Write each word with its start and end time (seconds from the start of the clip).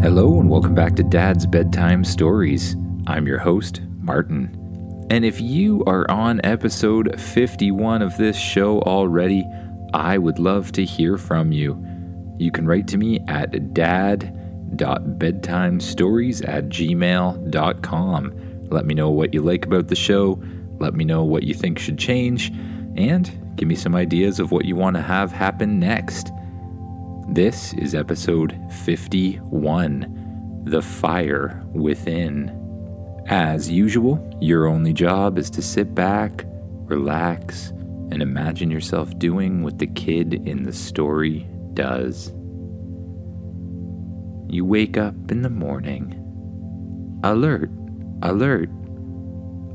Hello, 0.00 0.38
and 0.38 0.48
welcome 0.48 0.76
back 0.76 0.94
to 0.94 1.02
Dad's 1.02 1.44
Bedtime 1.44 2.04
Stories. 2.04 2.76
I'm 3.08 3.26
your 3.26 3.38
host, 3.38 3.80
Martin. 4.00 4.54
And 5.10 5.24
if 5.24 5.40
you 5.40 5.82
are 5.88 6.08
on 6.08 6.40
episode 6.44 7.20
51 7.20 8.02
of 8.02 8.16
this 8.16 8.36
show 8.36 8.80
already, 8.82 9.44
I 9.92 10.16
would 10.16 10.38
love 10.38 10.70
to 10.72 10.84
hear 10.84 11.18
from 11.18 11.50
you. 11.50 11.84
You 12.38 12.52
can 12.52 12.64
write 12.64 12.86
to 12.88 12.96
me 12.96 13.18
at 13.26 13.74
dad.bedtimestories 13.74 16.48
at 16.48 16.68
gmail.com. 16.68 18.68
Let 18.70 18.86
me 18.86 18.94
know 18.94 19.10
what 19.10 19.34
you 19.34 19.42
like 19.42 19.66
about 19.66 19.88
the 19.88 19.96
show, 19.96 20.40
let 20.78 20.94
me 20.94 21.04
know 21.04 21.24
what 21.24 21.42
you 21.42 21.54
think 21.54 21.80
should 21.80 21.98
change, 21.98 22.52
and 22.96 23.28
give 23.56 23.66
me 23.66 23.74
some 23.74 23.96
ideas 23.96 24.38
of 24.38 24.52
what 24.52 24.64
you 24.64 24.76
want 24.76 24.94
to 24.94 25.02
have 25.02 25.32
happen 25.32 25.80
next. 25.80 26.30
This 27.30 27.74
is 27.74 27.94
episode 27.94 28.58
51 28.86 30.62
The 30.64 30.80
Fire 30.80 31.62
Within. 31.74 32.50
As 33.26 33.70
usual, 33.70 34.34
your 34.40 34.66
only 34.66 34.94
job 34.94 35.36
is 35.36 35.50
to 35.50 35.60
sit 35.60 35.94
back, 35.94 36.46
relax, 36.86 37.68
and 38.10 38.22
imagine 38.22 38.70
yourself 38.70 39.16
doing 39.18 39.62
what 39.62 39.78
the 39.78 39.88
kid 39.88 40.48
in 40.48 40.62
the 40.62 40.72
story 40.72 41.46
does. 41.74 42.32
You 44.48 44.64
wake 44.64 44.96
up 44.96 45.14
in 45.30 45.42
the 45.42 45.50
morning. 45.50 46.14
Alert, 47.24 47.70
alert, 48.22 48.70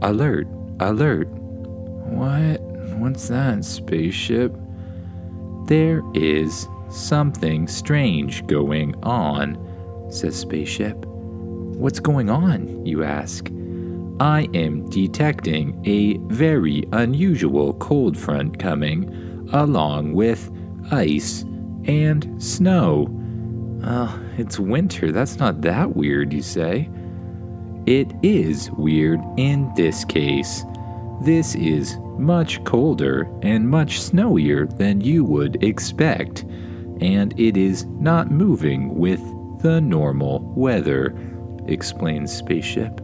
alert, 0.02 0.48
alert. 0.80 1.28
What? 1.28 2.62
What's 2.98 3.28
that, 3.28 3.64
spaceship? 3.64 4.58
There 5.68 6.02
is 6.16 6.68
something 6.94 7.68
strange 7.68 8.46
going 8.48 8.96
on, 9.04 9.58
says 10.10 10.36
Spaceship. 10.36 11.06
What's 11.06 12.00
going 12.00 12.30
on? 12.30 12.86
You 12.86 13.04
ask. 13.04 13.50
I 14.20 14.48
am 14.54 14.88
detecting 14.90 15.82
a 15.86 16.18
very 16.34 16.84
unusual 16.92 17.74
cold 17.74 18.18
front 18.18 18.60
coming, 18.60 19.50
along 19.52 20.14
with 20.14 20.52
ice 20.92 21.42
and 21.86 22.42
snow. 22.42 23.08
Oh, 23.84 24.20
it's 24.38 24.60
winter. 24.60 25.12
That's 25.12 25.38
not 25.38 25.62
that 25.62 25.96
weird, 25.96 26.32
you 26.32 26.42
say. 26.42 26.90
It 27.86 28.14
is 28.22 28.72
weird 28.72 29.20
in 29.36 29.72
this 29.76 30.06
case. 30.06 30.64
This 31.24 31.56
is 31.56 31.98
much 32.18 32.64
colder 32.64 33.28
and 33.42 33.68
much 33.68 34.00
snowier 34.00 34.70
than 34.78 35.02
you 35.02 35.26
would 35.26 35.62
expect 35.64 36.46
and 37.04 37.38
it 37.38 37.58
is 37.58 37.84
not 37.86 38.32
moving 38.32 38.96
with 38.96 39.20
the 39.62 39.82
normal 39.82 40.40
weather, 40.56 41.14
explains 41.68 42.32
Spaceship. 42.32 42.96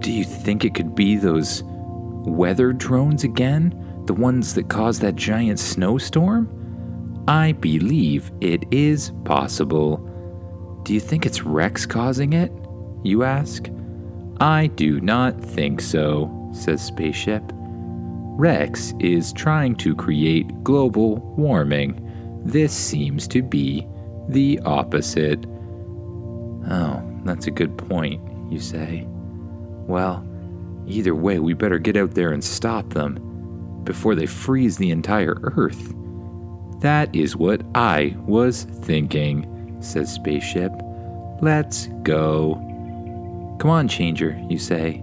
Do 0.00 0.12
you 0.12 0.24
think 0.24 0.64
it 0.64 0.74
could 0.74 0.96
be 0.96 1.14
those 1.14 1.62
weather 1.64 2.72
drones 2.72 3.22
again? 3.22 4.02
The 4.06 4.14
ones 4.14 4.54
that 4.54 4.68
caused 4.68 5.02
that 5.02 5.14
giant 5.14 5.60
snowstorm? 5.60 7.24
I 7.28 7.52
believe 7.52 8.32
it 8.40 8.64
is 8.72 9.12
possible. 9.24 9.98
Do 10.82 10.94
you 10.94 11.00
think 11.00 11.26
it's 11.26 11.44
Rex 11.44 11.86
causing 11.86 12.32
it? 12.32 12.50
You 13.04 13.22
ask. 13.22 13.68
I 14.40 14.66
do 14.66 15.00
not 15.00 15.40
think 15.40 15.80
so, 15.80 16.50
says 16.52 16.84
Spaceship. 16.84 17.44
Rex 17.54 18.94
is 18.98 19.32
trying 19.32 19.76
to 19.76 19.94
create 19.94 20.64
global 20.64 21.18
warming 21.36 22.04
this 22.44 22.72
seems 22.72 23.26
to 23.28 23.42
be 23.42 23.86
the 24.28 24.60
opposite. 24.64 25.44
Oh, 26.70 27.02
that's 27.24 27.46
a 27.46 27.50
good 27.50 27.76
point, 27.76 28.20
you 28.50 28.60
say. 28.60 29.06
Well, 29.06 30.26
either 30.86 31.14
way, 31.14 31.38
we 31.38 31.54
better 31.54 31.78
get 31.78 31.96
out 31.96 32.12
there 32.14 32.32
and 32.32 32.44
stop 32.44 32.90
them 32.90 33.82
before 33.84 34.14
they 34.14 34.26
freeze 34.26 34.76
the 34.76 34.90
entire 34.90 35.38
Earth. 35.56 35.94
That 36.80 37.14
is 37.14 37.36
what 37.36 37.62
I 37.74 38.14
was 38.20 38.64
thinking, 38.64 39.76
says 39.80 40.12
Spaceship. 40.12 40.72
Let's 41.40 41.88
go. 42.02 42.54
Come 43.60 43.70
on, 43.70 43.88
Changer, 43.88 44.40
you 44.48 44.58
say. 44.58 45.02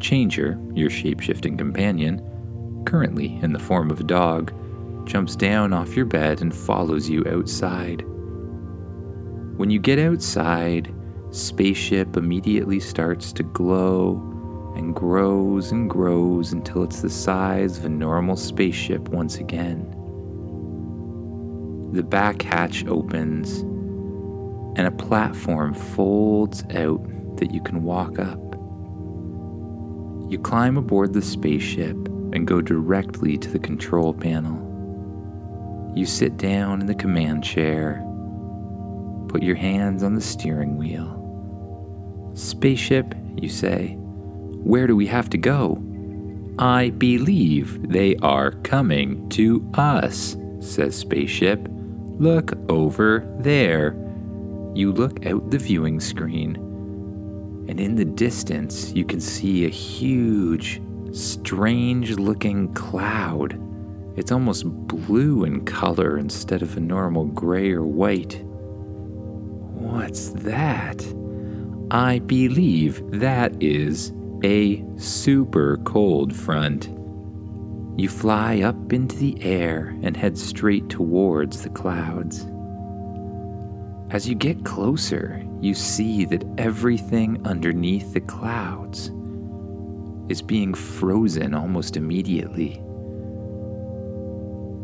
Changer, 0.00 0.58
your 0.74 0.90
shapeshifting 0.90 1.58
companion, 1.58 2.82
currently 2.86 3.38
in 3.42 3.52
the 3.52 3.58
form 3.58 3.90
of 3.90 4.00
a 4.00 4.04
dog, 4.04 4.52
jumps 5.06 5.36
down 5.36 5.72
off 5.72 5.96
your 5.96 6.04
bed 6.04 6.42
and 6.42 6.54
follows 6.54 7.08
you 7.08 7.24
outside. 7.26 8.04
When 9.56 9.70
you 9.70 9.78
get 9.78 9.98
outside, 9.98 10.94
spaceship 11.30 12.16
immediately 12.16 12.80
starts 12.80 13.32
to 13.34 13.42
glow 13.42 14.32
and 14.76 14.94
grows 14.94 15.72
and 15.72 15.88
grows 15.88 16.52
until 16.52 16.82
it's 16.82 17.00
the 17.00 17.08
size 17.08 17.78
of 17.78 17.86
a 17.86 17.88
normal 17.88 18.36
spaceship 18.36 19.08
once 19.08 19.38
again. 19.38 19.90
The 21.92 22.02
back 22.02 22.42
hatch 22.42 22.84
opens 22.86 23.60
and 24.76 24.86
a 24.86 24.90
platform 24.90 25.72
folds 25.72 26.62
out 26.74 27.02
that 27.38 27.54
you 27.54 27.62
can 27.62 27.82
walk 27.82 28.18
up. 28.18 28.38
You 30.30 30.38
climb 30.38 30.76
aboard 30.76 31.14
the 31.14 31.22
spaceship 31.22 31.96
and 32.32 32.46
go 32.46 32.60
directly 32.60 33.38
to 33.38 33.48
the 33.48 33.58
control 33.58 34.12
panel. 34.12 34.65
You 35.96 36.04
sit 36.04 36.36
down 36.36 36.82
in 36.82 36.86
the 36.86 36.94
command 36.94 37.42
chair, 37.42 38.04
put 39.28 39.42
your 39.42 39.56
hands 39.56 40.02
on 40.02 40.14
the 40.14 40.20
steering 40.20 40.76
wheel. 40.76 42.32
Spaceship, 42.34 43.14
you 43.34 43.48
say, 43.48 43.94
where 44.62 44.86
do 44.86 44.94
we 44.94 45.06
have 45.06 45.30
to 45.30 45.38
go? 45.38 45.82
I 46.58 46.90
believe 46.90 47.88
they 47.88 48.14
are 48.16 48.50
coming 48.50 49.26
to 49.30 49.66
us, 49.72 50.36
says 50.60 50.94
Spaceship. 50.96 51.66
Look 52.18 52.52
over 52.68 53.26
there. 53.38 53.96
You 54.74 54.92
look 54.92 55.24
out 55.24 55.50
the 55.50 55.58
viewing 55.58 56.00
screen, 56.00 56.56
and 57.70 57.80
in 57.80 57.94
the 57.94 58.04
distance, 58.04 58.92
you 58.92 59.06
can 59.06 59.18
see 59.18 59.64
a 59.64 59.70
huge, 59.70 60.82
strange 61.12 62.18
looking 62.18 62.74
cloud 62.74 63.58
it's 64.16 64.32
almost 64.32 64.64
blue 64.88 65.44
in 65.44 65.64
color 65.64 66.16
instead 66.18 66.62
of 66.62 66.76
a 66.76 66.80
normal 66.80 67.26
gray 67.26 67.70
or 67.70 67.84
white. 67.84 68.42
What's 69.74 70.30
that? 70.30 71.04
I 71.90 72.20
believe 72.20 73.02
that 73.12 73.62
is 73.62 74.12
a 74.42 74.82
super 74.96 75.76
cold 75.84 76.34
front. 76.34 76.88
You 77.98 78.08
fly 78.08 78.60
up 78.60 78.92
into 78.92 79.16
the 79.16 79.40
air 79.42 79.96
and 80.02 80.16
head 80.16 80.36
straight 80.36 80.88
towards 80.88 81.62
the 81.62 81.70
clouds. 81.70 82.46
As 84.10 84.28
you 84.28 84.34
get 84.34 84.64
closer, 84.64 85.42
you 85.60 85.74
see 85.74 86.24
that 86.26 86.44
everything 86.58 87.46
underneath 87.46 88.12
the 88.12 88.20
clouds 88.20 89.10
is 90.28 90.42
being 90.42 90.74
frozen 90.74 91.54
almost 91.54 91.96
immediately. 91.96 92.82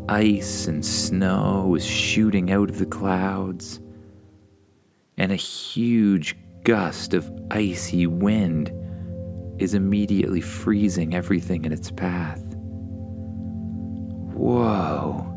Ice 0.09 0.67
and 0.67 0.85
snow 0.85 1.75
is 1.75 1.85
shooting 1.85 2.51
out 2.51 2.69
of 2.69 2.77
the 2.77 2.85
clouds, 2.85 3.79
and 5.17 5.31
a 5.31 5.37
huge 5.37 6.35
gust 6.63 7.13
of 7.13 7.31
icy 7.51 8.05
wind 8.07 8.71
is 9.59 9.73
immediately 9.73 10.41
freezing 10.41 11.13
everything 11.13 11.63
in 11.63 11.71
its 11.71 11.89
path. 11.89 12.43
Whoa. 14.33 15.29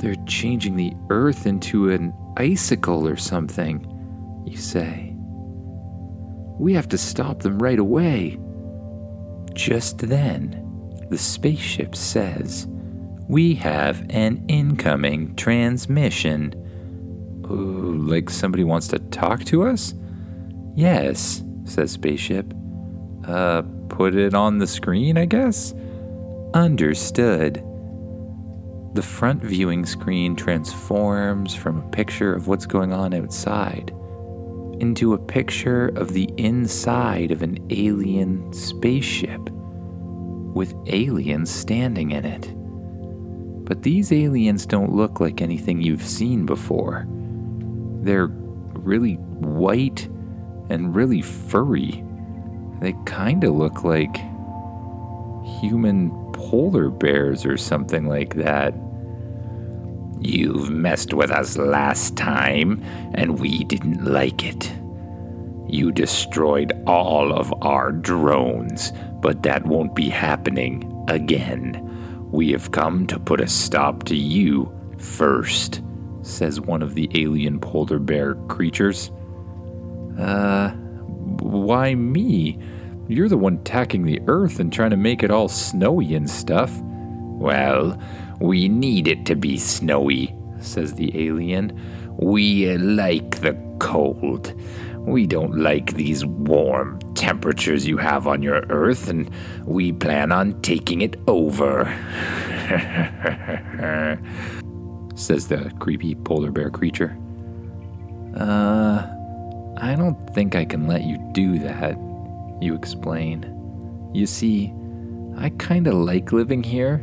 They're 0.00 0.14
changing 0.26 0.76
the 0.76 0.92
earth 1.08 1.46
into 1.46 1.90
an 1.90 2.12
icicle 2.36 3.08
or 3.08 3.16
something, 3.16 3.86
you 4.46 4.58
say. 4.58 5.14
We 6.58 6.74
have 6.74 6.88
to 6.88 6.98
stop 6.98 7.40
them 7.40 7.58
right 7.60 7.78
away. 7.78 8.38
Just 9.54 9.98
then, 9.98 10.68
the 11.08 11.18
spaceship 11.18 11.94
says, 11.94 12.66
we 13.32 13.54
have 13.54 14.04
an 14.10 14.44
incoming 14.46 15.34
transmission. 15.36 16.52
Ooh, 17.50 17.96
like 18.06 18.28
somebody 18.28 18.62
wants 18.62 18.88
to 18.88 18.98
talk 18.98 19.42
to 19.44 19.62
us? 19.62 19.94
Yes, 20.76 21.42
says 21.64 21.92
Spaceship. 21.92 22.52
Uh, 23.26 23.62
put 23.88 24.14
it 24.14 24.34
on 24.34 24.58
the 24.58 24.66
screen, 24.66 25.16
I 25.16 25.24
guess? 25.24 25.72
Understood. 26.52 27.54
The 28.92 29.02
front 29.02 29.42
viewing 29.42 29.86
screen 29.86 30.36
transforms 30.36 31.54
from 31.54 31.78
a 31.78 31.88
picture 31.88 32.34
of 32.34 32.48
what's 32.48 32.66
going 32.66 32.92
on 32.92 33.14
outside 33.14 33.94
into 34.78 35.14
a 35.14 35.18
picture 35.18 35.88
of 35.96 36.12
the 36.12 36.28
inside 36.36 37.30
of 37.30 37.40
an 37.40 37.66
alien 37.70 38.52
spaceship 38.52 39.40
with 40.54 40.74
aliens 40.88 41.50
standing 41.50 42.10
in 42.10 42.26
it. 42.26 42.52
But 43.64 43.82
these 43.82 44.12
aliens 44.12 44.66
don't 44.66 44.94
look 44.94 45.20
like 45.20 45.40
anything 45.40 45.80
you've 45.80 46.02
seen 46.02 46.46
before. 46.46 47.06
They're 48.02 48.26
really 48.26 49.14
white 49.14 50.08
and 50.68 50.94
really 50.94 51.22
furry. 51.22 52.04
They 52.80 52.94
kind 53.04 53.44
of 53.44 53.54
look 53.54 53.84
like 53.84 54.16
human 55.60 56.10
polar 56.32 56.90
bears 56.90 57.46
or 57.46 57.56
something 57.56 58.06
like 58.06 58.34
that. 58.34 58.74
You've 60.20 60.70
messed 60.70 61.14
with 61.14 61.30
us 61.30 61.56
last 61.56 62.16
time, 62.16 62.82
and 63.14 63.40
we 63.40 63.64
didn't 63.64 64.04
like 64.04 64.44
it. 64.44 64.72
You 65.68 65.90
destroyed 65.90 66.72
all 66.86 67.32
of 67.32 67.52
our 67.62 67.92
drones, 67.92 68.92
but 69.20 69.42
that 69.42 69.64
won't 69.66 69.94
be 69.94 70.08
happening 70.08 71.04
again. 71.08 71.88
We 72.32 72.50
have 72.52 72.72
come 72.72 73.06
to 73.08 73.20
put 73.20 73.42
a 73.42 73.46
stop 73.46 74.04
to 74.04 74.16
you 74.16 74.72
first, 74.96 75.82
says 76.22 76.60
one 76.60 76.82
of 76.82 76.94
the 76.94 77.10
alien 77.14 77.60
polar 77.60 77.98
bear 77.98 78.36
creatures. 78.48 79.10
Uh, 80.18 80.70
why 80.70 81.94
me? 81.94 82.58
You're 83.06 83.28
the 83.28 83.36
one 83.36 83.62
tacking 83.64 84.04
the 84.04 84.20
Earth 84.28 84.60
and 84.60 84.72
trying 84.72 84.90
to 84.90 84.96
make 84.96 85.22
it 85.22 85.30
all 85.30 85.48
snowy 85.48 86.14
and 86.14 86.28
stuff. 86.28 86.72
Well, 86.82 88.00
we 88.40 88.66
need 88.66 89.08
it 89.08 89.26
to 89.26 89.34
be 89.34 89.58
snowy, 89.58 90.34
says 90.58 90.94
the 90.94 91.12
alien. 91.28 91.78
We 92.16 92.74
like 92.78 93.40
the 93.42 93.58
cold. 93.78 94.54
We 95.06 95.26
don't 95.26 95.58
like 95.58 95.94
these 95.94 96.24
warm 96.24 97.00
temperatures 97.14 97.86
you 97.86 97.98
have 97.98 98.26
on 98.26 98.42
your 98.42 98.64
Earth, 98.68 99.08
and 99.08 99.30
we 99.64 99.92
plan 99.92 100.32
on 100.32 100.60
taking 100.62 101.00
it 101.00 101.16
over. 101.26 101.84
says 105.14 105.48
the 105.48 105.72
creepy 105.78 106.14
polar 106.14 106.50
bear 106.50 106.70
creature. 106.70 107.16
Uh, 108.36 109.06
I 109.78 109.94
don't 109.96 110.16
think 110.34 110.54
I 110.54 110.64
can 110.64 110.86
let 110.86 111.02
you 111.02 111.18
do 111.32 111.58
that, 111.58 111.96
you 112.60 112.74
explain. 112.74 113.48
You 114.14 114.26
see, 114.26 114.72
I 115.36 115.50
kind 115.50 115.86
of 115.86 115.94
like 115.94 116.32
living 116.32 116.62
here, 116.62 116.94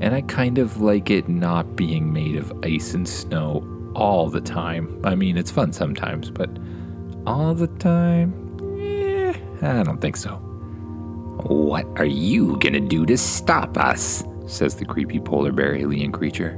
and 0.00 0.14
I 0.14 0.22
kind 0.22 0.58
of 0.58 0.80
like 0.80 1.10
it 1.10 1.28
not 1.28 1.76
being 1.76 2.12
made 2.12 2.36
of 2.36 2.52
ice 2.64 2.94
and 2.94 3.08
snow 3.08 3.64
all 3.94 4.28
the 4.28 4.40
time. 4.40 5.00
I 5.04 5.14
mean, 5.14 5.36
it's 5.36 5.50
fun 5.50 5.72
sometimes, 5.72 6.30
but 6.30 6.50
all 7.26 7.54
the 7.54 7.66
time? 7.66 8.32
Eh, 8.80 9.34
I 9.62 9.82
don't 9.82 10.00
think 10.00 10.16
so. 10.16 10.36
What 11.46 11.86
are 11.96 12.04
you 12.04 12.56
gonna 12.58 12.80
do 12.80 13.06
to 13.06 13.16
stop 13.16 13.76
us? 13.76 14.24
says 14.46 14.76
the 14.76 14.84
creepy 14.84 15.18
polar 15.20 15.52
bear 15.52 15.74
alien 15.74 16.12
creature. 16.12 16.56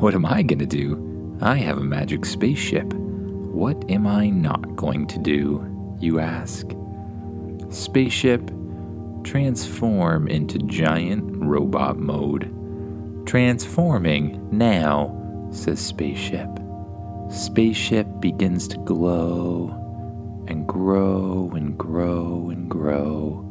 What 0.00 0.14
am 0.14 0.26
I 0.26 0.42
gonna 0.42 0.66
do? 0.66 1.38
I 1.40 1.56
have 1.56 1.78
a 1.78 1.84
magic 1.84 2.24
spaceship. 2.24 2.92
What 2.92 3.90
am 3.90 4.06
I 4.06 4.28
not 4.28 4.76
going 4.76 5.06
to 5.08 5.18
do, 5.18 5.96
you 6.00 6.20
ask? 6.20 6.66
Spaceship, 7.70 8.50
transform 9.24 10.28
into 10.28 10.58
giant 10.58 11.24
robot 11.44 11.98
mode. 11.98 12.54
Transforming 13.26 14.48
now, 14.50 15.48
says 15.50 15.80
Spaceship. 15.80 16.48
Spaceship 17.30 18.06
begins 18.20 18.66
to 18.68 18.78
glow 18.78 19.68
and 20.48 20.66
grow 20.66 21.52
and 21.54 21.76
grow 21.76 22.48
and 22.48 22.70
grow 22.70 23.44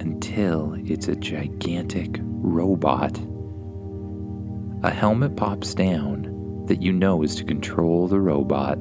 until 0.00 0.74
it's 0.86 1.06
a 1.06 1.14
gigantic 1.14 2.18
robot. 2.22 3.20
A 4.82 4.90
helmet 4.90 5.36
pops 5.36 5.74
down 5.74 6.64
that 6.68 6.80
you 6.80 6.90
know 6.90 7.22
is 7.22 7.36
to 7.36 7.44
control 7.44 8.08
the 8.08 8.18
robot. 8.18 8.78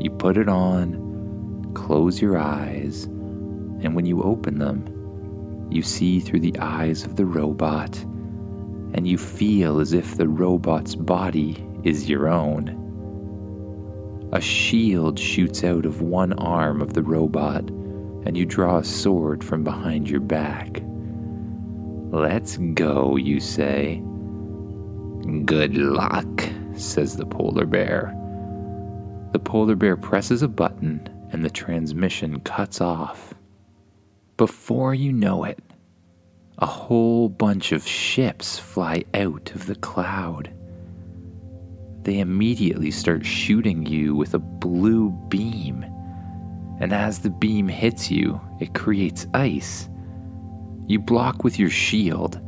You 0.00 0.10
put 0.16 0.36
it 0.36 0.48
on, 0.48 1.72
close 1.74 2.22
your 2.22 2.38
eyes, 2.38 3.04
and 3.04 3.96
when 3.96 4.06
you 4.06 4.22
open 4.22 4.60
them, 4.60 5.66
you 5.68 5.82
see 5.82 6.20
through 6.20 6.40
the 6.40 6.56
eyes 6.60 7.04
of 7.04 7.16
the 7.16 7.26
robot, 7.26 7.98
and 8.94 9.08
you 9.08 9.18
feel 9.18 9.80
as 9.80 9.92
if 9.92 10.16
the 10.16 10.28
robot's 10.28 10.94
body 10.94 11.66
is 11.82 12.08
your 12.08 12.28
own. 12.28 12.84
A 14.36 14.40
shield 14.42 15.18
shoots 15.18 15.64
out 15.64 15.86
of 15.86 16.02
one 16.02 16.34
arm 16.34 16.82
of 16.82 16.92
the 16.92 17.02
robot, 17.02 17.70
and 18.26 18.36
you 18.36 18.44
draw 18.44 18.76
a 18.76 18.84
sword 18.84 19.42
from 19.42 19.64
behind 19.64 20.10
your 20.10 20.20
back. 20.20 20.82
Let's 22.10 22.58
go, 22.58 23.16
you 23.16 23.40
say. 23.40 24.02
Good 25.46 25.78
luck, 25.78 26.50
says 26.74 27.16
the 27.16 27.24
polar 27.24 27.64
bear. 27.64 28.14
The 29.32 29.38
polar 29.38 29.74
bear 29.74 29.96
presses 29.96 30.42
a 30.42 30.48
button, 30.48 31.08
and 31.32 31.42
the 31.42 31.48
transmission 31.48 32.40
cuts 32.40 32.82
off. 32.82 33.32
Before 34.36 34.92
you 34.92 35.14
know 35.14 35.44
it, 35.44 35.60
a 36.58 36.66
whole 36.66 37.30
bunch 37.30 37.72
of 37.72 37.88
ships 37.88 38.58
fly 38.58 39.04
out 39.14 39.52
of 39.54 39.64
the 39.64 39.76
cloud 39.76 40.50
they 42.06 42.20
immediately 42.20 42.92
start 42.92 43.26
shooting 43.26 43.84
you 43.84 44.14
with 44.14 44.32
a 44.32 44.38
blue 44.38 45.10
beam. 45.28 45.84
And 46.78 46.92
as 46.92 47.18
the 47.18 47.30
beam 47.30 47.66
hits 47.66 48.12
you, 48.12 48.40
it 48.60 48.74
creates 48.74 49.26
ice. 49.34 49.88
You 50.86 51.00
block 51.00 51.42
with 51.42 51.58
your 51.58 51.68
shield, 51.68 52.40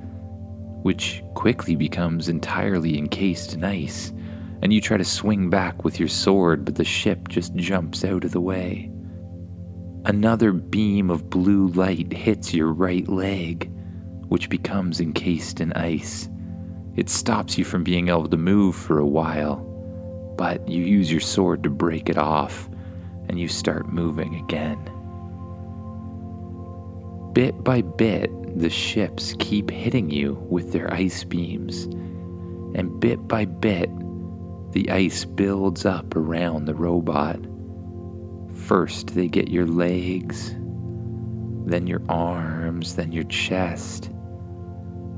which 0.84 1.24
quickly 1.34 1.74
becomes 1.74 2.28
entirely 2.28 2.96
encased 2.96 3.52
in 3.52 3.64
ice, 3.64 4.12
and 4.62 4.72
you 4.72 4.80
try 4.80 4.96
to 4.96 5.04
swing 5.04 5.50
back 5.50 5.82
with 5.82 5.98
your 5.98 6.08
sword, 6.08 6.64
but 6.64 6.76
the 6.76 6.84
ship 6.84 7.26
just 7.26 7.56
jumps 7.56 8.04
out 8.04 8.22
of 8.22 8.30
the 8.30 8.40
way. 8.40 8.92
Another 10.04 10.52
beam 10.52 11.10
of 11.10 11.28
blue 11.30 11.66
light 11.70 12.12
hits 12.12 12.54
your 12.54 12.72
right 12.72 13.08
leg, 13.08 13.72
which 14.28 14.48
becomes 14.50 15.00
encased 15.00 15.60
in 15.60 15.72
ice. 15.72 16.28
It 16.98 17.08
stops 17.08 17.56
you 17.56 17.64
from 17.64 17.84
being 17.84 18.08
able 18.08 18.28
to 18.28 18.36
move 18.36 18.74
for 18.74 18.98
a 18.98 19.06
while, 19.06 19.58
but 20.36 20.68
you 20.68 20.82
use 20.82 21.12
your 21.12 21.20
sword 21.20 21.62
to 21.62 21.70
break 21.70 22.08
it 22.08 22.18
off 22.18 22.68
and 23.28 23.38
you 23.38 23.46
start 23.46 23.92
moving 23.92 24.34
again. 24.34 24.82
Bit 27.34 27.62
by 27.62 27.82
bit, 27.82 28.32
the 28.58 28.68
ships 28.68 29.36
keep 29.38 29.70
hitting 29.70 30.10
you 30.10 30.44
with 30.50 30.72
their 30.72 30.92
ice 30.92 31.22
beams, 31.22 31.84
and 32.74 32.98
bit 32.98 33.28
by 33.28 33.44
bit, 33.44 33.88
the 34.72 34.90
ice 34.90 35.24
builds 35.24 35.86
up 35.86 36.16
around 36.16 36.64
the 36.64 36.74
robot. 36.74 37.38
First, 38.66 39.14
they 39.14 39.28
get 39.28 39.50
your 39.50 39.66
legs, 39.66 40.50
then 41.64 41.86
your 41.86 42.02
arms, 42.08 42.96
then 42.96 43.12
your 43.12 43.22
chest 43.24 44.10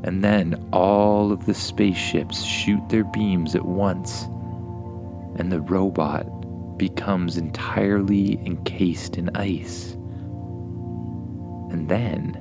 and 0.05 0.25
then 0.25 0.69
all 0.73 1.31
of 1.33 1.47
the 1.47 1.55
spaceships 1.55 2.43
shoot 2.43 2.89
their 2.89 3.05
beams 3.05 3.55
at 3.55 3.65
once, 3.65 4.25
and 5.37 5.53
the 5.53 5.61
robot 5.61 6.27
becomes 6.79 7.37
entirely 7.37 8.41
encased 8.47 9.19
in 9.19 9.29
ice. 9.37 9.93
And 11.71 11.89
then 11.89 12.33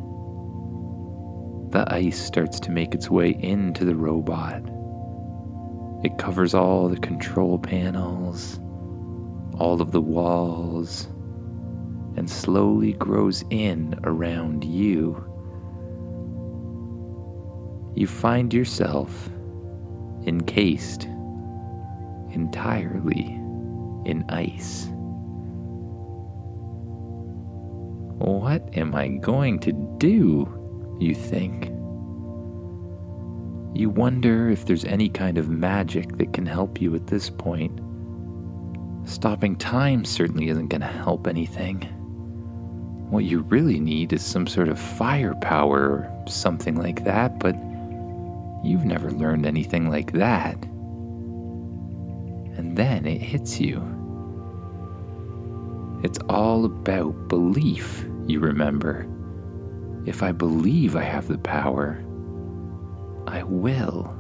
the 1.72 1.86
ice 1.94 2.20
starts 2.20 2.60
to 2.62 2.72
make 2.72 2.96
its 2.96 3.10
way 3.10 3.32
into 3.42 3.84
the 3.86 3.96
robot. 3.96 4.64
It 6.04 6.18
covers 6.18 6.54
all 6.54 6.88
the 6.88 7.00
control 7.00 7.60
panels, 7.60 8.58
all 9.60 9.82
of 9.82 9.92
the 9.92 10.02
walls, 10.02 11.08
and 12.16 12.30
slowly 12.30 12.94
grows 12.94 13.44
in 13.50 14.00
around 14.04 14.64
you 14.64 15.29
you 17.96 18.08
find 18.08 18.54
yourself 18.54 19.30
encased 20.26 21.06
entirely 22.32 23.26
in 24.06 24.24
ice. 24.30 24.88
What 28.20 28.70
am 28.78 28.96
I 28.96 29.08
going 29.08 29.60
to 29.60 29.72
do? 29.98 30.56
You 31.00 31.16
think. 31.16 31.68
You 33.74 33.90
wonder 33.90 34.50
if 34.50 34.66
there's 34.66 34.84
any 34.84 35.10
kind 35.10 35.38
of 35.38 35.48
magic 35.48 36.18
that 36.18 36.34
can 36.34 36.46
help 36.46 36.82
you 36.82 36.96
at 36.96 37.08
this 37.08 37.30
point. 37.30 37.80
Stopping 39.06 39.56
time 39.56 40.04
certainly 40.04 40.50
isn't 40.50 40.68
going 40.68 40.82
to 40.82 40.88
help 40.88 41.28
anything. 41.28 41.82
What 43.10 43.24
you 43.24 43.40
really 43.42 43.80
need 43.80 44.12
is 44.12 44.22
some 44.22 44.48
sort 44.48 44.68
of 44.68 44.80
firepower 44.80 45.80
or 45.80 46.26
something 46.28 46.76
like 46.76 47.06
that, 47.06 47.40
but 47.40 47.56
You've 48.64 48.86
never 48.86 49.12
learned 49.12 49.46
anything 49.46 49.90
like 49.90 50.12
that. 50.14 50.64
And 52.58 52.76
then 52.78 53.06
it 53.06 53.22
hits 53.22 53.60
you. 53.60 53.82
It's 56.04 56.20
all 56.30 56.66
about 56.66 57.28
belief, 57.28 58.06
you 58.28 58.40
remember. 58.40 59.08
If 60.06 60.24
I 60.24 60.32
believe 60.32 60.96
I 60.96 61.04
have 61.04 61.28
the 61.28 61.38
power, 61.38 62.04
I 63.28 63.44
will. 63.44 64.16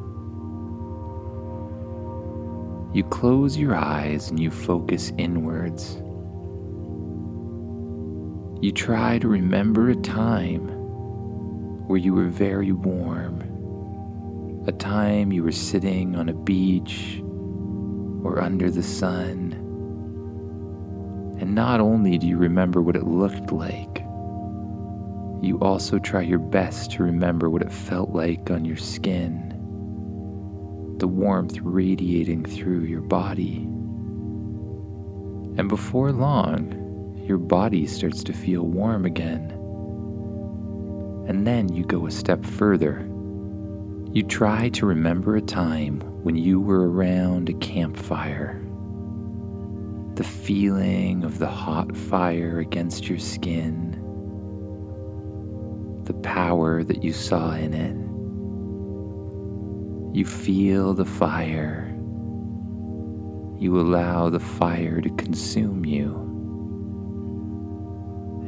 You 2.93 3.03
close 3.03 3.58
your 3.58 3.75
eyes 3.75 4.29
and 4.29 4.39
you 4.39 4.51
focus 4.51 5.13
inwards. 5.17 5.96
You 8.62 8.72
try 8.74 9.19
to 9.19 9.27
remember 9.27 9.89
a 9.89 9.96
time 9.96 10.67
where 11.88 11.98
you 11.98 12.13
were 12.13 12.27
very 12.27 12.72
warm, 12.72 13.41
a 14.68 14.72
time 14.72 15.32
you 15.32 15.44
were 15.44 15.51
sitting 15.51 16.16
on 16.16 16.30
a 16.30 16.34
beach 16.34 17.22
or 18.24 18.42
under 18.42 18.70
the 18.70 18.84
sun. 18.84 19.54
And 21.39 21.56
not 21.56 21.80
only 21.80 22.18
do 22.18 22.28
you 22.28 22.38
remember 22.38 22.82
what 22.82 22.96
it 22.96 23.08
looked 23.08 23.51
like, 23.51 24.04
you 25.42 25.58
also 25.62 26.00
try 26.00 26.22
your 26.22 26.39
best 26.39 26.92
to 26.92 27.04
remember 27.04 27.50
what 27.50 27.62
it 27.62 27.72
felt 27.72 28.10
like 28.10 28.51
on 28.51 28.66
your 28.66 28.75
skin, 28.75 29.56
the 30.98 31.08
warmth 31.08 31.58
radiating 31.62 32.44
through 32.44 32.82
your 32.82 33.01
body. 33.01 33.60
And 35.58 35.70
before 35.70 36.12
long, 36.12 37.16
your 37.25 37.38
body 37.38 37.88
starts 37.88 38.22
to 38.25 38.34
feel 38.34 38.63
warm 38.63 39.06
again. 39.06 39.51
And 41.30 41.48
then 41.48 41.74
you 41.74 41.86
go 41.86 42.06
a 42.06 42.12
step 42.12 42.44
further. 42.44 43.09
You 44.12 44.24
try 44.24 44.70
to 44.70 44.86
remember 44.86 45.36
a 45.36 45.42
time 45.42 46.00
when 46.24 46.36
you 46.36 46.60
were 46.60 46.89
around 46.89 47.50
a 47.50 47.54
campfire. 47.54 48.62
The 50.16 50.24
feeling 50.24 51.24
of 51.24 51.39
the 51.39 51.48
hot 51.48 51.96
fire 51.96 52.60
against 52.60 53.08
your 53.08 53.20
skin 53.20 53.89
the 56.10 56.13
power 56.22 56.84
that 56.84 57.04
you 57.04 57.13
saw 57.13 57.51
in 57.51 57.72
it. 57.72 57.96
You 60.18 60.25
feel 60.25 60.96
the 60.96 61.06
fire. 61.06 61.96
You 63.60 63.80
allow 63.80 64.32
the 64.32 64.39
fire 64.39 65.01
to 65.01 65.10
consume 65.12 65.86
you. 65.86 66.16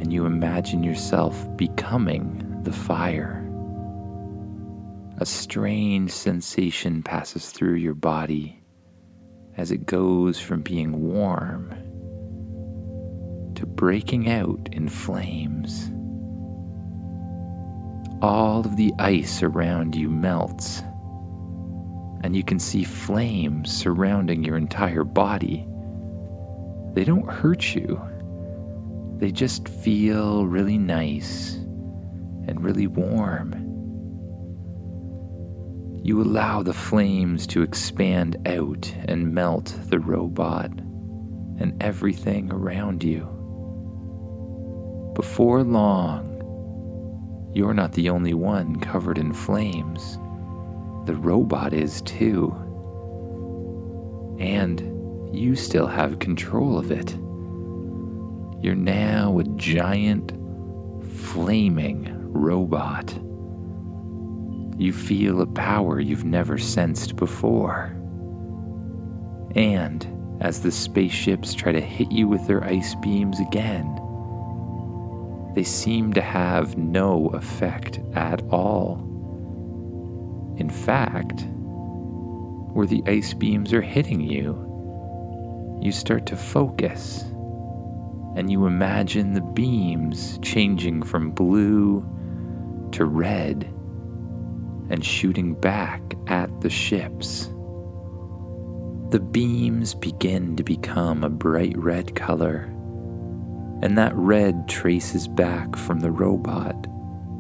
And 0.02 0.12
you 0.12 0.26
imagine 0.26 0.82
yourself 0.82 1.56
becoming 1.56 2.64
the 2.64 2.74
fire. 2.74 3.41
A 5.22 5.26
strange 5.28 6.10
sensation 6.10 7.04
passes 7.04 7.52
through 7.52 7.76
your 7.76 7.94
body 7.94 8.64
as 9.56 9.70
it 9.70 9.86
goes 9.86 10.40
from 10.40 10.64
being 10.64 11.14
warm 11.14 11.70
to 13.54 13.68
breaking 13.68 14.32
out 14.32 14.68
in 14.72 14.90
flames 14.90 15.92
all 18.24 18.62
of 18.62 18.76
the 18.78 18.92
ice 18.98 19.44
around 19.44 19.96
you 19.96 20.10
melts, 20.10 20.82
and 22.24 22.36
you 22.36 22.44
can 22.44 22.58
see 22.58 22.84
flames 22.84 23.72
surrounding 23.72 24.44
your 24.44 24.58
entire 24.58 25.04
body. 25.04 25.68
They 26.96 27.04
don't 27.04 27.30
hurt 27.30 27.76
you, 27.76 28.02
they 29.18 29.32
just 29.32 29.70
feel 29.70 30.48
really 30.48 30.80
nice 30.80 31.58
and 32.48 32.64
really 32.64 32.88
warm. 32.88 33.71
You 36.04 36.22
allow 36.22 36.64
the 36.64 36.74
flames 36.74 37.46
to 37.48 37.62
expand 37.62 38.38
out 38.48 38.92
and 39.06 39.34
melt 39.34 39.78
the 39.90 40.00
robot 40.00 40.72
and 41.60 41.76
everything 41.80 42.52
around 42.52 43.04
you. 43.04 43.22
Before 45.16 45.62
long, 45.64 47.52
you're 47.54 47.76
not 47.76 47.94
the 47.94 48.10
only 48.10 48.34
one 48.34 48.80
covered 48.80 49.20
in 49.20 49.32
flames. 49.32 50.18
The 51.06 51.16
robot 51.16 51.72
is 51.72 52.02
too. 52.02 52.52
And 54.40 54.82
you 55.32 55.56
still 55.56 55.88
have 55.88 56.18
control 56.18 56.80
of 56.80 56.92
it. 56.92 57.12
You're 58.64 58.74
now 58.76 59.38
a 59.38 59.44
giant, 59.56 60.32
flaming 61.04 62.10
robot. 62.32 63.14
You 64.82 64.94
feel 64.94 65.42
a 65.42 65.46
power 65.46 66.00
you've 66.00 66.26
never 66.26 66.58
sensed 66.58 67.16
before. 67.16 67.96
And 69.54 70.08
as 70.42 70.62
the 70.64 70.72
spaceships 70.72 71.54
try 71.54 71.72
to 71.72 71.80
hit 71.80 72.12
you 72.12 72.28
with 72.28 72.48
their 72.48 72.64
ice 72.64 72.96
beams 72.96 73.40
again, 73.40 73.86
they 75.54 75.64
seem 75.64 76.14
to 76.14 76.22
have 76.22 76.80
no 76.80 77.28
effect 77.28 78.00
at 78.16 78.42
all. 78.50 78.96
In 80.58 80.72
fact, 80.72 81.46
where 82.74 82.88
the 82.88 83.04
ice 83.06 83.36
beams 83.36 83.74
are 83.74 83.84
hitting 83.84 84.22
you, 84.22 85.80
you 85.80 85.92
start 85.92 86.26
to 86.26 86.36
focus 86.36 87.22
and 88.36 88.52
you 88.52 88.66
imagine 88.66 89.34
the 89.34 89.42
beams 89.42 90.40
changing 90.42 91.04
from 91.04 91.30
blue 91.30 92.04
to 92.94 93.06
red 93.06 93.72
and 94.92 95.04
shooting 95.04 95.56
back 95.56 96.02
at 96.28 96.62
the 96.62 96.70
ships. 96.70 97.46
The 99.10 99.20
beams 99.20 99.96
begin 99.96 100.56
to 100.58 100.64
become 100.64 101.24
a 101.24 101.30
bright 101.30 101.78
red 101.78 102.16
color 102.16 102.72
and 103.82 103.98
that 103.98 104.16
red 104.16 104.68
traces 104.68 105.28
back 105.28 105.76
from 105.76 106.00
the 106.00 106.12
robot 106.12 106.88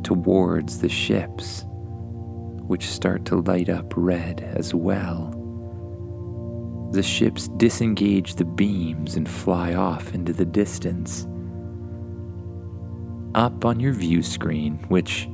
towards 0.04 0.80
the 0.80 0.90
ships, 0.90 1.64
which 2.68 2.88
start 2.88 3.26
to 3.26 3.42
light 3.42 3.70
up 3.70 3.94
red 3.96 4.42
as 4.56 4.74
well. 4.74 5.38
The 6.94 7.04
ships 7.04 7.48
disengage 7.58 8.36
the 8.36 8.46
beams 8.46 9.16
and 9.16 9.30
fly 9.30 9.76
off 9.76 10.14
into 10.16 10.34
the 10.34 10.46
distance. 10.46 11.28
Up 13.36 13.64
on 13.64 13.80
your 13.80 13.94
view 13.94 14.24
screen, 14.24 14.84
which 14.90 15.30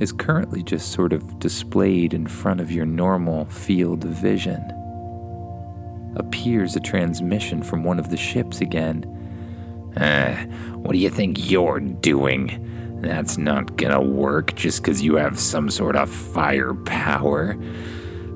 is 0.00 0.12
currently 0.12 0.62
just 0.62 0.92
sort 0.92 1.12
of 1.12 1.38
displayed 1.38 2.14
in 2.14 2.26
front 2.26 2.60
of 2.60 2.70
your 2.70 2.86
normal 2.86 3.44
field 3.46 4.04
of 4.04 4.10
vision, 4.10 4.62
appears 6.16 6.76
a 6.76 6.80
transmission 6.80 7.62
from 7.62 7.84
one 7.84 7.98
of 7.98 8.10
the 8.10 8.16
ships 8.16 8.60
again 8.60 9.04
uh, 9.96 10.34
what 10.74 10.92
do 10.92 10.98
you 10.98 11.10
think 11.10 11.50
you're 11.50 11.80
doing? 11.80 13.00
That's 13.00 13.38
not 13.38 13.76
gonna 13.76 14.02
work 14.02 14.54
just 14.54 14.82
because 14.82 15.02
you 15.02 15.16
have 15.16 15.38
some 15.38 15.70
sort 15.70 15.96
of 15.96 16.10
firepower. 16.10 17.56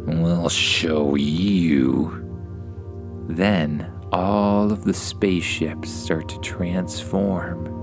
We'll 0.06 0.48
show 0.48 1.14
you. 1.16 2.24
Then 3.28 3.92
all 4.12 4.70
of 4.72 4.84
the 4.84 4.94
spaceships 4.94 5.90
start 5.90 6.28
to 6.28 6.38
transform. 6.40 7.77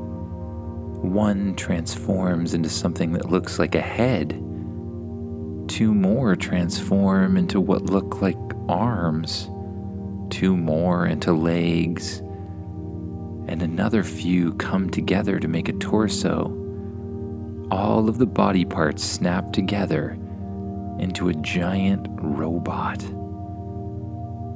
One 1.06 1.56
transforms 1.56 2.54
into 2.54 2.70
something 2.70 3.14
that 3.14 3.30
looks 3.30 3.60
like 3.60 3.76
a 3.76 3.82
head. 3.82 4.32
Two 5.68 5.94
more 5.94 6.36
transform 6.36 7.38
into 7.38 7.62
what 7.62 7.90
look 7.90 8.22
like 8.22 8.38
arms. 8.68 9.50
Two 10.30 10.58
more 10.58 11.06
into 11.06 11.32
legs 11.32 12.22
and 13.48 13.62
another 13.62 14.04
few 14.04 14.54
come 14.54 14.90
together 14.90 15.40
to 15.40 15.48
make 15.48 15.70
a 15.70 15.74
torso. 15.74 16.48
All 17.72 18.10
of 18.10 18.18
the 18.18 18.26
body 18.26 18.66
parts 18.66 19.04
snap 19.04 19.54
together 19.54 20.18
into 21.00 21.30
a 21.30 21.34
giant 21.36 22.08
robot. 22.10 23.00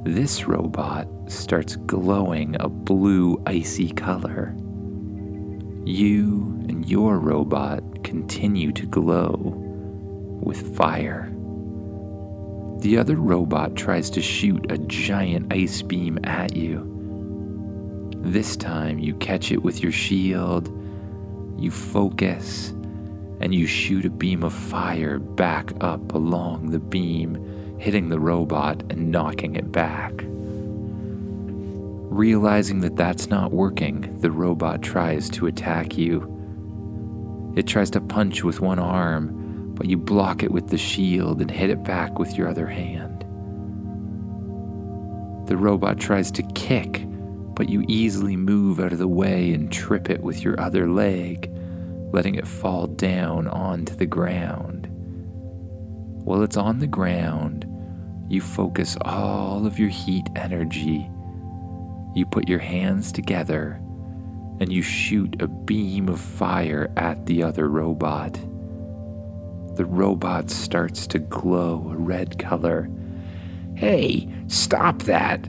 This 0.04 0.46
robot 0.46 1.06
starts 1.28 1.76
glowing 1.76 2.56
a 2.58 2.68
blue, 2.68 3.40
icy 3.46 3.90
color. 3.92 4.56
You 5.84 6.58
and 6.68 6.88
your 6.88 7.18
robot 7.18 8.04
continue 8.04 8.72
to 8.72 8.86
glow 8.86 9.36
with 10.42 10.76
fire. 10.76 11.30
The 12.80 12.96
other 12.98 13.16
robot 13.16 13.76
tries 13.76 14.10
to 14.10 14.22
shoot 14.22 14.70
a 14.70 14.78
giant 14.78 15.52
ice 15.52 15.82
beam 15.82 16.18
at 16.24 16.56
you 16.56 16.90
this 18.22 18.54
time 18.56 18.98
you 18.98 19.14
catch 19.14 19.50
it 19.50 19.62
with 19.62 19.82
your 19.82 19.92
shield, 19.92 20.68
you 21.58 21.70
focus, 21.70 22.68
and 23.40 23.54
you 23.54 23.66
shoot 23.66 24.04
a 24.04 24.10
beam 24.10 24.42
of 24.42 24.52
fire 24.52 25.18
back 25.18 25.72
up 25.80 26.14
along 26.14 26.70
the 26.70 26.78
beam, 26.78 27.78
hitting 27.78 28.10
the 28.10 28.20
robot 28.20 28.82
and 28.90 29.10
knocking 29.10 29.56
it 29.56 29.72
back. 29.72 30.12
Realizing 32.10 32.80
that 32.80 32.96
that's 32.96 33.28
not 33.28 33.52
working, 33.52 34.18
the 34.18 34.30
robot 34.32 34.82
tries 34.82 35.30
to 35.30 35.46
attack 35.46 35.96
you. 35.96 37.52
It 37.56 37.66
tries 37.66 37.90
to 37.90 38.00
punch 38.00 38.44
with 38.44 38.60
one 38.60 38.78
arm, 38.80 39.74
but 39.74 39.86
you 39.86 39.96
block 39.96 40.42
it 40.42 40.50
with 40.50 40.68
the 40.68 40.78
shield 40.78 41.40
and 41.40 41.50
hit 41.50 41.70
it 41.70 41.84
back 41.84 42.18
with 42.18 42.36
your 42.36 42.48
other 42.48 42.66
hand. 42.66 43.24
The 45.46 45.56
robot 45.56 45.98
tries 45.98 46.30
to 46.32 46.42
kick, 46.54 47.06
but 47.54 47.68
you 47.68 47.84
easily 47.88 48.36
move 48.36 48.80
out 48.80 48.92
of 48.92 48.98
the 48.98 49.08
way 49.08 49.52
and 49.52 49.72
trip 49.72 50.10
it 50.10 50.22
with 50.22 50.42
your 50.42 50.60
other 50.60 50.88
leg, 50.88 51.50
letting 52.12 52.34
it 52.34 52.46
fall 52.46 52.86
down 52.88 53.48
onto 53.48 53.94
the 53.94 54.06
ground. 54.06 54.88
While 56.24 56.42
it's 56.42 56.56
on 56.56 56.80
the 56.80 56.86
ground, 56.86 57.66
You 58.30 58.40
focus 58.40 58.96
all 59.00 59.66
of 59.66 59.76
your 59.76 59.88
heat 59.88 60.28
energy. 60.36 61.10
You 62.14 62.26
put 62.26 62.48
your 62.48 62.58
hands 62.58 63.12
together 63.12 63.80
and 64.60 64.72
you 64.72 64.82
shoot 64.82 65.40
a 65.40 65.48
beam 65.48 66.08
of 66.08 66.20
fire 66.20 66.92
at 66.96 67.26
the 67.26 67.42
other 67.42 67.68
robot. 67.68 68.34
The 69.76 69.86
robot 69.86 70.50
starts 70.50 71.06
to 71.08 71.18
glow 71.18 71.90
a 71.90 71.96
red 71.96 72.38
color. 72.38 72.90
Hey, 73.74 74.28
stop 74.48 75.02
that! 75.04 75.48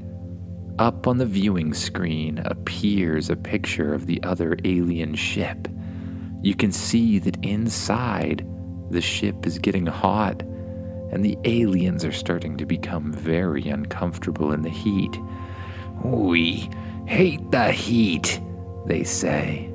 Up 0.80 1.06
on 1.08 1.18
the 1.18 1.26
viewing 1.26 1.74
screen 1.74 2.38
appears 2.46 3.30
a 3.30 3.36
picture 3.36 3.94
of 3.94 4.06
the 4.06 4.24
other 4.24 4.58
alien 4.64 5.16
ship. 5.16 5.68
You 6.42 6.56
can 6.56 6.72
see 6.72 7.20
that 7.20 7.44
inside, 7.44 8.48
the 8.90 9.02
ship 9.02 9.46
is 9.46 9.60
getting 9.60 9.86
hot, 9.86 10.42
and 11.12 11.26
the 11.26 11.38
aliens 11.44 12.06
are 12.06 12.14
starting 12.14 12.56
to 12.58 12.66
become 12.66 13.12
very 13.12 13.68
uncomfortable 13.68 14.54
in 14.54 14.62
the 14.62 14.70
heat. 14.70 15.16
We 16.04 16.70
hate 17.06 17.52
the 17.52 17.72
heat, 17.72 18.42
they 18.86 19.04
say. 19.04 19.72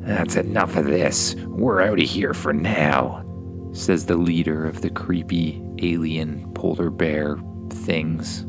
That's 0.00 0.36
enough 0.36 0.76
of 0.76 0.86
this. 0.86 1.34
We're 1.46 1.82
out 1.82 2.00
of 2.00 2.08
here 2.08 2.34
for 2.34 2.52
now, 2.52 3.24
says 3.72 4.06
the 4.06 4.16
leader 4.16 4.66
of 4.66 4.82
the 4.82 4.90
creepy 4.90 5.62
alien 5.82 6.52
polar 6.54 6.90
bear 6.90 7.38
things. 7.70 8.44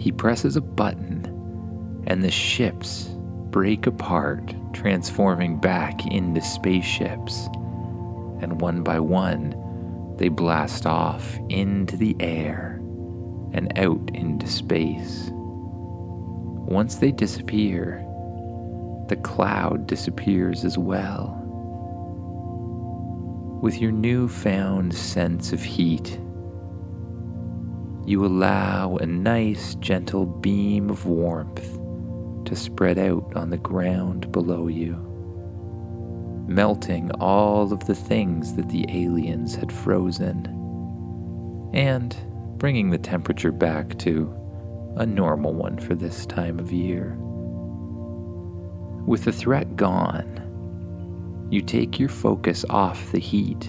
He 0.00 0.12
presses 0.12 0.56
a 0.56 0.60
button, 0.60 2.04
and 2.06 2.22
the 2.22 2.30
ships 2.30 3.08
break 3.50 3.86
apart, 3.86 4.54
transforming 4.72 5.58
back 5.60 6.06
into 6.06 6.42
spaceships. 6.42 7.46
And 8.42 8.60
one 8.60 8.82
by 8.82 9.00
one, 9.00 9.54
they 10.18 10.28
blast 10.28 10.84
off 10.86 11.38
into 11.48 11.96
the 11.96 12.16
air 12.20 12.73
and 13.54 13.72
out 13.78 14.10
into 14.12 14.46
space. 14.46 15.30
Once 15.32 16.96
they 16.96 17.12
disappear, 17.12 18.04
the 19.08 19.16
cloud 19.16 19.86
disappears 19.86 20.64
as 20.64 20.76
well. 20.76 21.40
With 23.62 23.80
your 23.80 23.92
newfound 23.92 24.92
sense 24.92 25.52
of 25.52 25.62
heat, 25.62 26.18
you 28.06 28.26
allow 28.26 28.96
a 28.96 29.06
nice, 29.06 29.76
gentle 29.76 30.26
beam 30.26 30.90
of 30.90 31.06
warmth 31.06 31.78
to 32.46 32.56
spread 32.56 32.98
out 32.98 33.34
on 33.36 33.50
the 33.50 33.56
ground 33.56 34.30
below 34.32 34.66
you, 34.68 34.96
melting 36.48 37.10
all 37.12 37.72
of 37.72 37.86
the 37.86 37.94
things 37.94 38.54
that 38.56 38.68
the 38.68 38.84
aliens 38.88 39.54
had 39.54 39.72
frozen, 39.72 40.44
and 41.72 42.14
bringing 42.64 42.88
the 42.88 42.96
temperature 42.96 43.52
back 43.52 43.98
to 43.98 44.34
a 44.96 45.04
normal 45.04 45.52
one 45.52 45.78
for 45.78 45.94
this 45.94 46.24
time 46.24 46.58
of 46.58 46.72
year. 46.72 47.14
With 49.06 49.24
the 49.24 49.32
threat 49.32 49.76
gone, 49.76 51.46
you 51.50 51.60
take 51.60 51.98
your 51.98 52.08
focus 52.08 52.64
off 52.70 53.12
the 53.12 53.18
heat, 53.18 53.66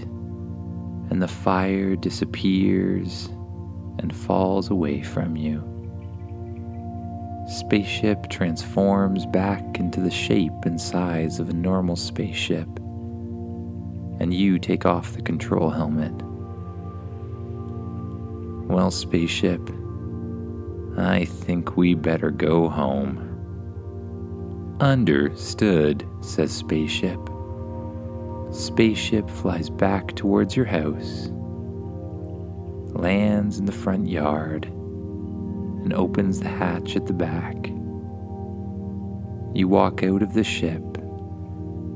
and 1.09 1.21
the 1.21 1.27
fire 1.27 1.97
disappears 1.97 3.27
and 3.99 4.15
falls 4.15 4.69
away 4.69 5.01
from 5.03 5.35
you. 5.35 5.61
Spaceship 7.49 8.29
transforms 8.29 9.25
back 9.25 9.77
into 9.77 9.99
the 9.99 10.09
shape 10.09 10.63
and 10.63 10.79
size 10.79 11.41
of 11.41 11.49
a 11.49 11.53
normal 11.53 11.97
spaceship, 11.97 12.69
and 14.21 14.33
you 14.33 14.57
take 14.57 14.85
off 14.85 15.11
the 15.11 15.21
control 15.21 15.69
helmet. 15.69 16.13
Well, 18.67 18.89
spaceship, 18.91 19.61
I 20.97 21.25
think 21.25 21.77
we 21.77 21.93
better 21.93 22.31
go 22.31 22.67
home. 22.67 23.31
Understood, 24.79 26.05
says 26.21 26.51
Spaceship. 26.51 27.19
Spaceship 28.51 29.29
flies 29.29 29.69
back 29.69 30.15
towards 30.15 30.55
your 30.55 30.65
house, 30.65 31.29
lands 32.93 33.59
in 33.59 33.65
the 33.65 33.71
front 33.71 34.09
yard, 34.09 34.65
and 34.65 35.93
opens 35.93 36.39
the 36.39 36.49
hatch 36.49 36.95
at 36.95 37.05
the 37.05 37.13
back. 37.13 37.67
You 39.53 39.67
walk 39.67 40.03
out 40.03 40.23
of 40.23 40.33
the 40.33 40.43
ship, 40.43 40.81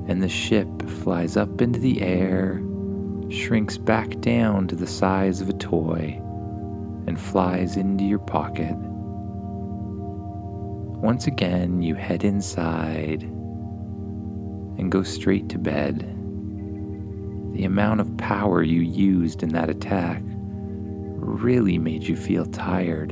and 0.07 0.21
the 0.21 0.29
ship 0.29 0.67
flies 1.03 1.35
up 1.35 1.61
into 1.61 1.79
the 1.79 2.01
air, 2.01 2.61
shrinks 3.29 3.77
back 3.77 4.19
down 4.21 4.67
to 4.67 4.75
the 4.75 4.87
size 4.87 5.41
of 5.41 5.49
a 5.49 5.53
toy, 5.53 6.21
and 7.09 7.19
flies 7.19 7.75
into 7.75 8.05
your 8.05 8.19
pocket. 8.19 8.75
Once 11.01 11.25
again, 11.25 11.81
you 11.81 11.95
head 11.95 12.23
inside 12.23 13.23
and 13.23 14.91
go 14.91 15.01
straight 15.01 15.49
to 15.49 15.57
bed. 15.57 16.01
The 17.53 17.65
amount 17.65 17.99
of 17.99 18.15
power 18.17 18.61
you 18.61 18.81
used 18.81 19.41
in 19.41 19.49
that 19.49 19.71
attack 19.71 20.21
really 20.23 21.79
made 21.79 22.03
you 22.03 22.15
feel 22.15 22.45
tired. 22.45 23.11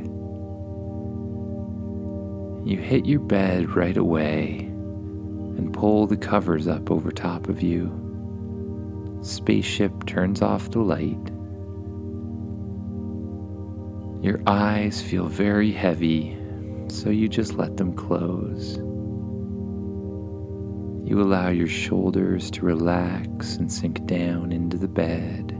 You 2.65 2.77
hit 2.77 3.07
your 3.07 3.21
bed 3.21 3.75
right 3.75 3.97
away 3.97 4.59
and 4.59 5.73
pull 5.73 6.05
the 6.05 6.17
covers 6.17 6.67
up 6.67 6.91
over 6.91 7.11
top 7.11 7.49
of 7.49 7.63
you. 7.63 7.91
Spaceship 9.23 10.05
turns 10.05 10.43
off 10.43 10.69
the 10.69 10.79
light. 10.79 11.31
Your 14.21 14.41
eyes 14.47 15.01
feel 15.01 15.27
very 15.27 15.71
heavy 15.71 16.37
so 16.89 17.09
you 17.09 17.27
just 17.27 17.53
let 17.53 17.77
them 17.77 17.93
close. 17.93 18.77
You 21.07 21.21
allow 21.21 21.49
your 21.49 21.67
shoulders 21.67 22.51
to 22.51 22.65
relax 22.65 23.55
and 23.57 23.71
sink 23.71 24.05
down 24.05 24.51
into 24.51 24.77
the 24.77 24.87
bed. 24.87 25.51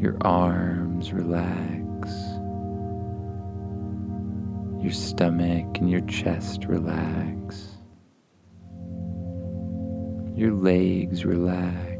Your 0.00 0.18
arms 0.20 1.12
relax. 1.12 2.12
Your 4.82 4.92
stomach 4.92 5.78
and 5.78 5.90
your 5.90 6.00
chest 6.02 6.66
relax. 6.66 7.68
Your 10.36 10.52
legs 10.52 11.24
relax. 11.24 11.91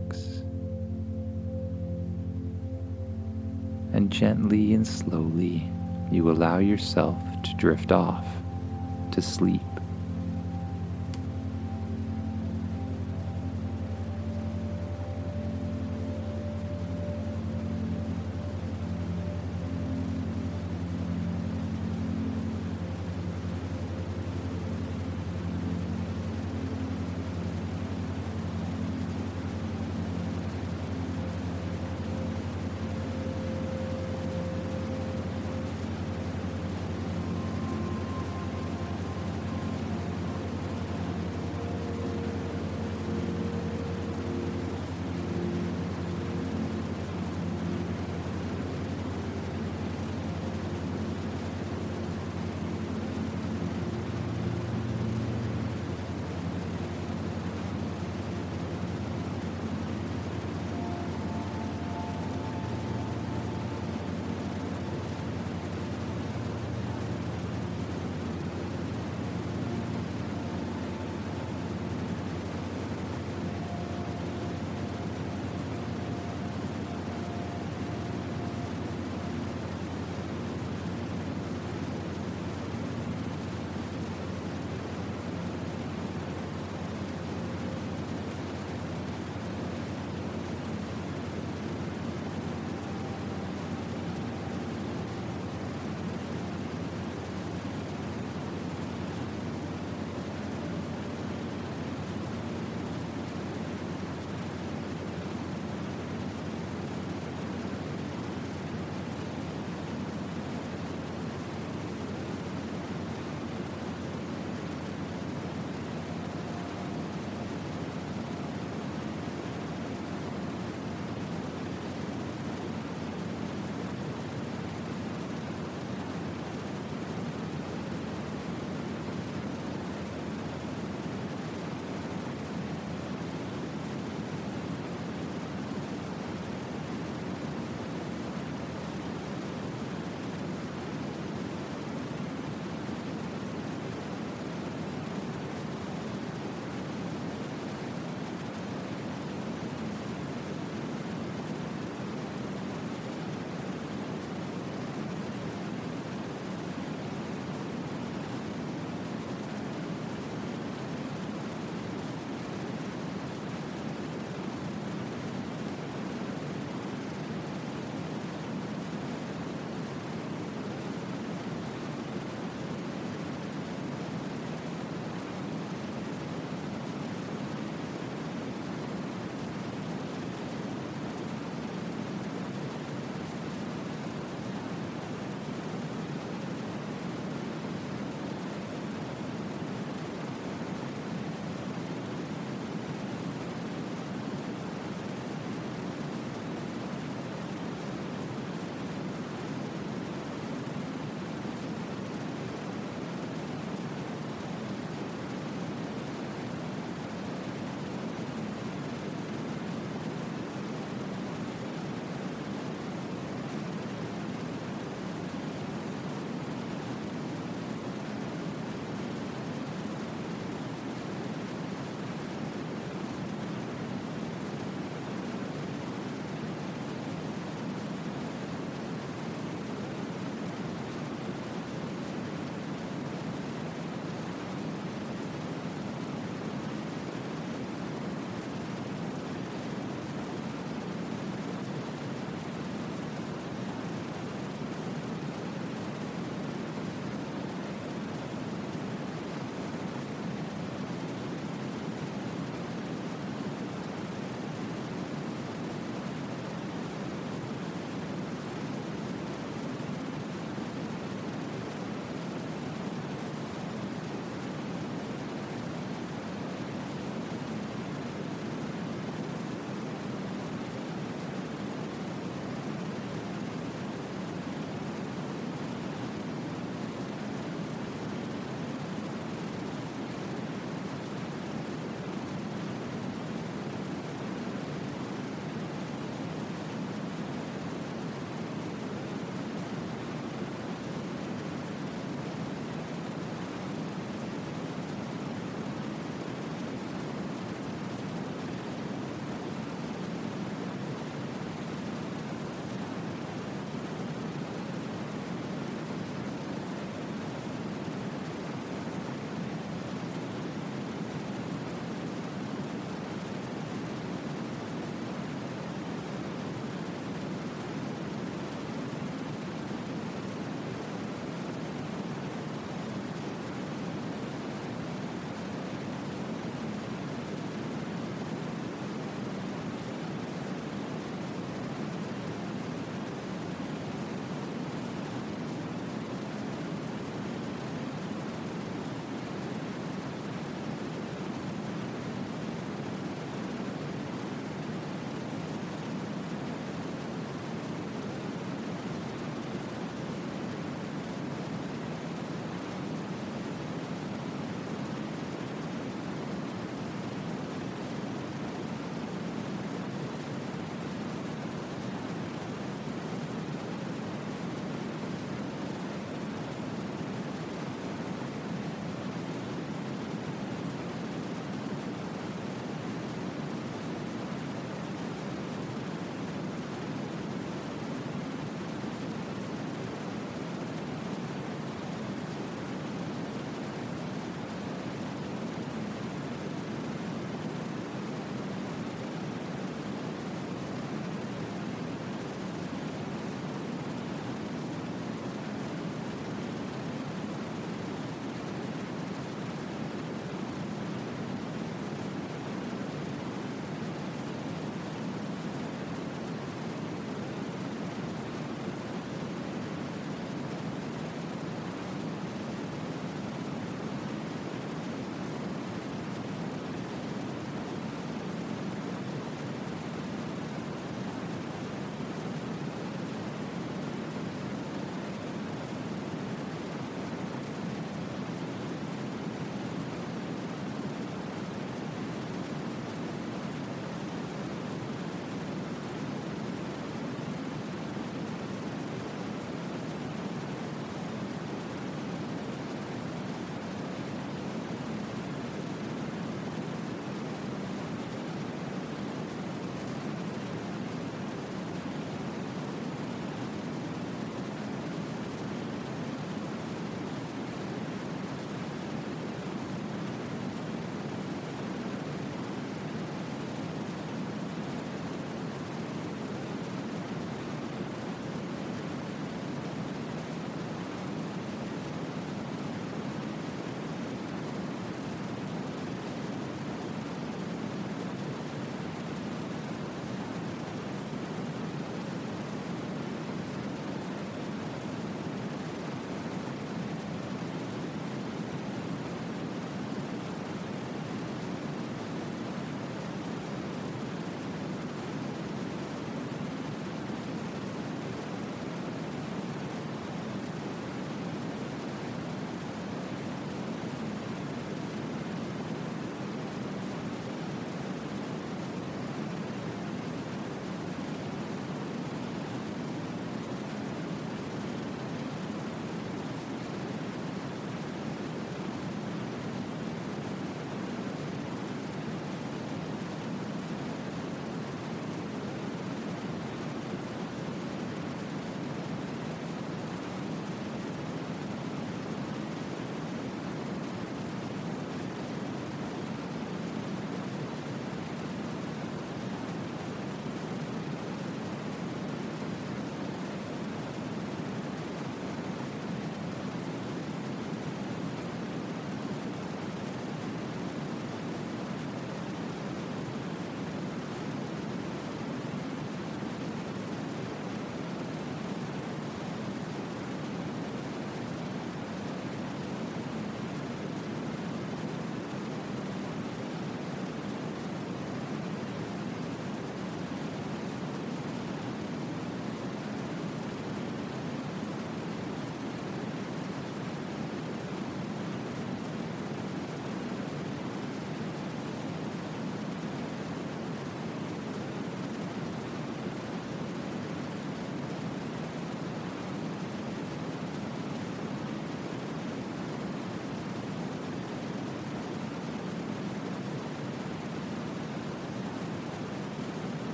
And 4.02 4.10
gently 4.10 4.74
and 4.74 4.84
slowly, 4.84 5.70
you 6.10 6.28
allow 6.28 6.58
yourself 6.58 7.16
to 7.44 7.54
drift 7.54 7.92
off 7.92 8.26
to 9.12 9.22
sleep. 9.22 9.62